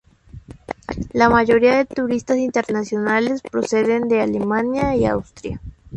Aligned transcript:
La 1.13 1.29
mayoría 1.29 1.77
de 1.77 1.85
turistas 1.85 2.37
internacionales 2.39 3.43
proceden 3.43 4.07
de 4.07 4.19
Alemania 4.21 4.95
y 4.95 5.05
Austria. 5.05 5.61